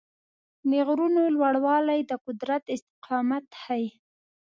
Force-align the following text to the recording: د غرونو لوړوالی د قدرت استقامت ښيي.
د 0.69 0.71
غرونو 0.87 1.21
لوړوالی 1.35 1.99
د 2.09 2.11
قدرت 2.25 2.63
استقامت 2.75 3.45
ښيي. 3.61 3.87